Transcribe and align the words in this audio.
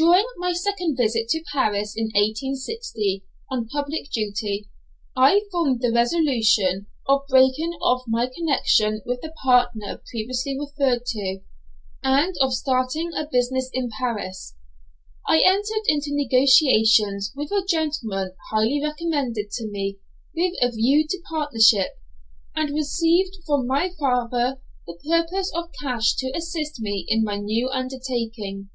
See 0.00 0.04
Appendix. 0.04 0.36
During 0.36 0.38
my 0.40 0.52
second 0.52 0.96
visit 0.96 1.28
to 1.30 1.42
Paris, 1.52 1.96
in 1.96 2.04
1860, 2.14 3.24
on 3.50 3.66
public 3.66 4.08
duty, 4.12 4.70
I 5.16 5.42
formed 5.50 5.80
the 5.80 5.90
resolution 5.92 6.86
of 7.08 7.26
breaking 7.28 7.72
off 7.82 8.04
my 8.06 8.30
connection 8.32 9.02
with 9.04 9.22
the 9.22 9.32
partner 9.42 10.00
previously 10.08 10.56
referred 10.56 11.04
to, 11.06 11.40
and 12.04 12.32
of 12.40 12.54
starting 12.54 13.10
a 13.12 13.26
business 13.32 13.68
in 13.72 13.90
Paris. 13.98 14.54
I 15.26 15.40
entered 15.40 15.82
into 15.88 16.10
negotiations 16.14 17.32
with 17.34 17.50
a 17.50 17.66
gentleman 17.68 18.36
highly 18.52 18.80
recommended 18.80 19.50
to 19.54 19.66
me 19.66 19.98
with 20.36 20.54
a 20.62 20.70
view 20.70 21.08
to 21.08 21.20
partnership, 21.28 21.94
and 22.54 22.72
received 22.72 23.38
from 23.44 23.66
my 23.66 23.90
father 23.98 24.60
the 24.86 24.96
promise 25.04 25.50
of 25.56 25.72
cash 25.82 26.14
to 26.18 26.30
assist 26.36 26.78
me 26.80 27.04
in 27.08 27.24
my 27.24 27.36
new 27.36 27.68
undertaking. 27.70 28.70